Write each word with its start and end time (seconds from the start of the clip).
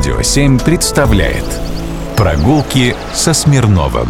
Радио 0.00 0.22
7 0.22 0.58
представляет 0.60 1.44
Прогулки 2.16 2.96
со 3.12 3.34
Смирновым 3.34 4.08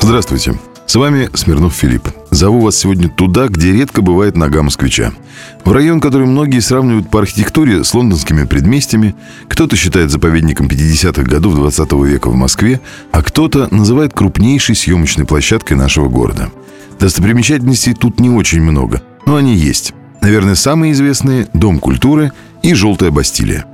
Здравствуйте, 0.00 0.58
с 0.86 0.94
вами 0.94 1.28
Смирнов 1.34 1.74
Филипп. 1.74 2.08
Зову 2.30 2.60
вас 2.60 2.76
сегодня 2.76 3.10
туда, 3.10 3.48
где 3.48 3.72
редко 3.72 4.00
бывает 4.00 4.38
нога 4.38 4.62
москвича. 4.62 5.12
В 5.66 5.72
район, 5.72 6.00
который 6.00 6.26
многие 6.26 6.60
сравнивают 6.60 7.10
по 7.10 7.18
архитектуре 7.18 7.84
с 7.84 7.92
лондонскими 7.92 8.44
предместьями, 8.44 9.14
кто-то 9.48 9.76
считает 9.76 10.10
заповедником 10.10 10.66
50-х 10.66 11.24
годов 11.24 11.56
20 11.56 11.92
века 11.92 12.30
в 12.30 12.34
Москве, 12.34 12.80
а 13.12 13.20
кто-то 13.20 13.68
называет 13.70 14.14
крупнейшей 14.14 14.74
съемочной 14.74 15.26
площадкой 15.26 15.74
нашего 15.74 16.08
города. 16.08 16.48
Достопримечательностей 16.98 17.92
тут 17.92 18.18
не 18.18 18.30
очень 18.30 18.62
много, 18.62 19.02
но 19.26 19.36
они 19.36 19.56
есть. 19.56 19.92
Наверное, 20.22 20.54
самые 20.54 20.92
известные– 20.92 21.48
Дом 21.52 21.80
культуры 21.80 22.32
и 22.62 22.72
Желтая 22.72 23.10
Бастилия. 23.10 23.66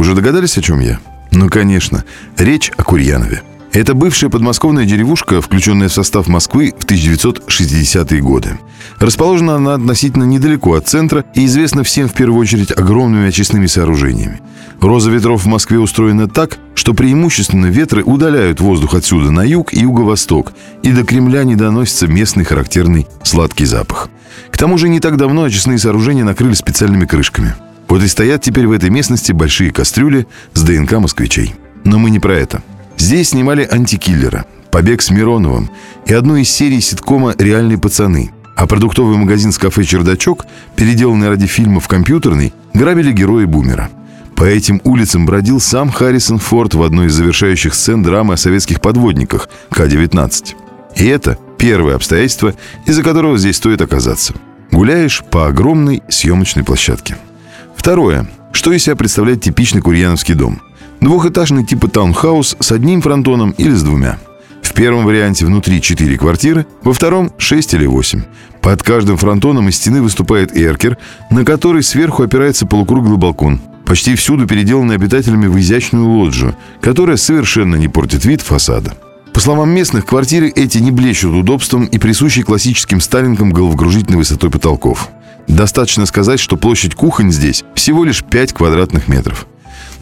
Уже 0.00 0.14
догадались, 0.14 0.56
о 0.56 0.62
чем 0.62 0.80
я? 0.80 0.98
Ну, 1.30 1.50
конечно. 1.50 2.04
Речь 2.38 2.72
о 2.78 2.84
Курьянове. 2.84 3.42
Это 3.74 3.92
бывшая 3.92 4.30
подмосковная 4.30 4.86
деревушка, 4.86 5.42
включенная 5.42 5.90
в 5.90 5.92
состав 5.92 6.26
Москвы 6.26 6.72
в 6.78 6.86
1960-е 6.86 8.22
годы. 8.22 8.58
Расположена 8.98 9.56
она 9.56 9.74
относительно 9.74 10.24
недалеко 10.24 10.72
от 10.72 10.88
центра 10.88 11.26
и 11.34 11.44
известна 11.44 11.82
всем 11.82 12.08
в 12.08 12.14
первую 12.14 12.40
очередь 12.40 12.72
огромными 12.72 13.28
очистными 13.28 13.66
сооружениями. 13.66 14.40
Роза 14.80 15.10
ветров 15.10 15.44
в 15.44 15.48
Москве 15.48 15.78
устроена 15.78 16.28
так, 16.28 16.56
что 16.74 16.94
преимущественно 16.94 17.66
ветры 17.66 18.02
удаляют 18.02 18.58
воздух 18.58 18.94
отсюда 18.94 19.30
на 19.30 19.44
юг 19.44 19.74
и 19.74 19.80
юго-восток, 19.80 20.54
и 20.82 20.92
до 20.92 21.04
Кремля 21.04 21.44
не 21.44 21.56
доносится 21.56 22.06
местный 22.06 22.44
характерный 22.44 23.06
сладкий 23.22 23.66
запах. 23.66 24.08
К 24.50 24.56
тому 24.56 24.78
же 24.78 24.88
не 24.88 24.98
так 24.98 25.18
давно 25.18 25.42
очистные 25.42 25.76
сооружения 25.76 26.24
накрыли 26.24 26.54
специальными 26.54 27.04
крышками. 27.04 27.54
Вот 27.90 28.04
и 28.04 28.06
стоят 28.06 28.40
теперь 28.40 28.68
в 28.68 28.72
этой 28.72 28.88
местности 28.88 29.32
большие 29.32 29.72
кастрюли 29.72 30.28
с 30.54 30.62
ДНК 30.62 30.92
москвичей. 30.92 31.56
Но 31.82 31.98
мы 31.98 32.10
не 32.10 32.20
про 32.20 32.34
это. 32.34 32.62
Здесь 32.96 33.30
снимали 33.30 33.68
«Антикиллера», 33.68 34.44
«Побег 34.70 35.02
с 35.02 35.10
Мироновым» 35.10 35.68
и 36.06 36.12
одну 36.12 36.36
из 36.36 36.48
серий 36.48 36.80
ситкома 36.80 37.34
«Реальные 37.36 37.78
пацаны». 37.78 38.30
А 38.54 38.68
продуктовый 38.68 39.16
магазин 39.16 39.50
с 39.50 39.58
кафе 39.58 39.82
«Чердачок», 39.82 40.46
переделанный 40.76 41.28
ради 41.28 41.46
фильма 41.46 41.80
в 41.80 41.88
компьютерный, 41.88 42.54
грабили 42.74 43.10
герои 43.10 43.44
«Бумера». 43.44 43.90
По 44.36 44.44
этим 44.44 44.80
улицам 44.84 45.26
бродил 45.26 45.58
сам 45.58 45.90
Харрисон 45.90 46.38
Форд 46.38 46.74
в 46.74 46.84
одной 46.84 47.08
из 47.08 47.14
завершающих 47.14 47.74
сцен 47.74 48.04
драмы 48.04 48.34
о 48.34 48.36
советских 48.36 48.80
подводниках 48.80 49.48
К-19. 49.70 50.54
И 50.94 51.06
это 51.06 51.38
первое 51.58 51.96
обстоятельство, 51.96 52.54
из-за 52.86 53.02
которого 53.02 53.36
здесь 53.36 53.56
стоит 53.56 53.82
оказаться. 53.82 54.34
Гуляешь 54.70 55.24
по 55.28 55.48
огромной 55.48 56.04
съемочной 56.08 56.62
площадке. 56.62 57.16
Второе. 57.80 58.26
Что 58.52 58.74
из 58.74 58.82
себя 58.82 58.94
представляет 58.94 59.40
типичный 59.40 59.80
курьяновский 59.80 60.34
дом? 60.34 60.60
Двухэтажный 61.00 61.64
типа 61.64 61.88
таунхаус 61.88 62.58
с 62.60 62.72
одним 62.72 63.00
фронтоном 63.00 63.52
или 63.52 63.72
с 63.72 63.82
двумя. 63.82 64.18
В 64.60 64.74
первом 64.74 65.06
варианте 65.06 65.46
внутри 65.46 65.80
4 65.80 66.18
квартиры, 66.18 66.66
во 66.82 66.92
втором 66.92 67.32
6 67.38 67.72
или 67.72 67.86
8. 67.86 68.22
Под 68.60 68.82
каждым 68.82 69.16
фронтоном 69.16 69.70
из 69.70 69.76
стены 69.76 70.02
выступает 70.02 70.54
эркер, 70.54 70.98
на 71.30 71.42
который 71.46 71.82
сверху 71.82 72.22
опирается 72.22 72.66
полукруглый 72.66 73.16
балкон, 73.16 73.62
почти 73.86 74.14
всюду 74.14 74.46
переделанный 74.46 74.96
обитателями 74.96 75.46
в 75.46 75.58
изящную 75.58 76.06
лоджию, 76.06 76.56
которая 76.82 77.16
совершенно 77.16 77.76
не 77.76 77.88
портит 77.88 78.26
вид 78.26 78.42
фасада. 78.42 78.92
По 79.32 79.40
словам 79.40 79.70
местных, 79.70 80.04
квартиры 80.04 80.52
эти 80.54 80.76
не 80.76 80.90
блещут 80.90 81.32
удобством 81.32 81.86
и 81.86 81.96
присущей 81.96 82.42
классическим 82.42 83.00
сталинкам 83.00 83.52
головокружительной 83.52 84.18
высотой 84.18 84.50
потолков. 84.50 85.08
Достаточно 85.50 86.06
сказать, 86.06 86.38
что 86.38 86.56
площадь 86.56 86.94
кухонь 86.94 87.32
здесь 87.32 87.64
всего 87.74 88.04
лишь 88.04 88.22
5 88.22 88.52
квадратных 88.52 89.08
метров. 89.08 89.46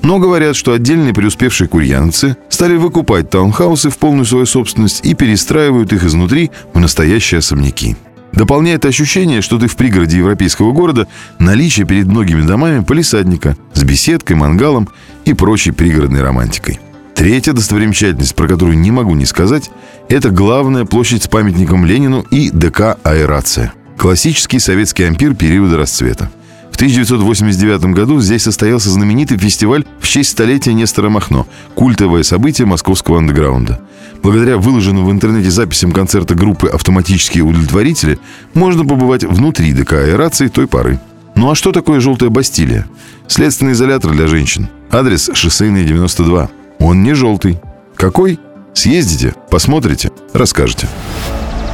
Но 0.02 0.18
говорят, 0.18 0.54
что 0.54 0.72
отдельные 0.72 1.14
преуспевшие 1.14 1.68
курьяновцы 1.68 2.36
стали 2.50 2.76
выкупать 2.76 3.30
таунхаусы 3.30 3.88
в 3.90 3.96
полную 3.96 4.26
свою 4.26 4.46
собственность 4.46 5.04
и 5.04 5.14
перестраивают 5.14 5.92
их 5.92 6.04
изнутри 6.04 6.50
в 6.74 6.78
настоящие 6.78 7.38
особняки. 7.38 7.96
Дополняет 8.32 8.84
ощущение, 8.84 9.40
что 9.40 9.58
ты 9.58 9.68
в 9.68 9.76
пригороде 9.76 10.18
европейского 10.18 10.72
города 10.72 11.08
наличие 11.38 11.86
перед 11.86 12.06
многими 12.06 12.42
домами 12.42 12.84
полисадника 12.84 13.56
с 13.72 13.82
беседкой, 13.82 14.36
мангалом 14.36 14.88
и 15.24 15.32
прочей 15.32 15.72
пригородной 15.72 16.22
романтикой. 16.22 16.78
Третья 17.14 17.52
достопримечательность, 17.52 18.36
про 18.36 18.46
которую 18.46 18.78
не 18.78 18.90
могу 18.90 19.14
не 19.14 19.24
сказать, 19.24 19.70
это 20.10 20.28
главная 20.28 20.84
площадь 20.84 21.24
с 21.24 21.28
памятником 21.28 21.84
Ленину 21.84 22.20
и 22.20 22.50
ДК 22.50 22.98
«Аэрация». 23.02 23.72
Классический 23.98 24.60
советский 24.60 25.02
ампир 25.02 25.34
периода 25.34 25.76
расцвета. 25.76 26.30
В 26.70 26.76
1989 26.76 27.86
году 27.96 28.20
здесь 28.20 28.44
состоялся 28.44 28.90
знаменитый 28.90 29.38
фестиваль 29.38 29.84
в 29.98 30.06
честь 30.06 30.30
столетия 30.30 30.72
Нестора 30.72 31.08
Махно, 31.08 31.48
культовое 31.74 32.22
событие 32.22 32.64
московского 32.64 33.18
андеграунда. 33.18 33.80
Благодаря 34.22 34.56
выложенным 34.56 35.04
в 35.04 35.10
интернете 35.10 35.50
записям 35.50 35.90
концерта 35.90 36.36
группы 36.36 36.68
«Автоматические 36.68 37.42
удовлетворители» 37.42 38.20
можно 38.54 38.84
побывать 38.84 39.24
внутри 39.24 39.72
ДК 39.72 39.94
аэрации 39.94 40.46
той 40.46 40.68
поры. 40.68 41.00
Ну 41.34 41.50
а 41.50 41.56
что 41.56 41.72
такое 41.72 41.98
«желтая 41.98 42.30
Бастилия»? 42.30 42.86
Следственный 43.26 43.72
изолятор 43.72 44.12
для 44.12 44.28
женщин. 44.28 44.68
Адрес 44.92 45.28
шоссейная 45.34 45.82
92. 45.82 46.48
Он 46.78 47.02
не 47.02 47.14
желтый. 47.14 47.58
Какой? 47.96 48.38
Съездите, 48.74 49.34
посмотрите, 49.50 50.12
расскажете. 50.32 50.88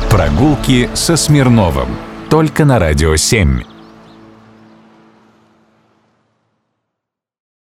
Прогулки 0.08 0.88
со 0.94 1.16
Смирновым. 1.16 1.88
Только 2.34 2.64
на 2.64 2.80
Радио 2.80 3.14
7. 3.14 3.73